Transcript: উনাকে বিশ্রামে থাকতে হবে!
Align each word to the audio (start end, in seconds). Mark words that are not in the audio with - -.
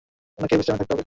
উনাকে 0.39 0.55
বিশ্রামে 0.57 0.79
থাকতে 0.79 0.93
হবে! 0.93 0.99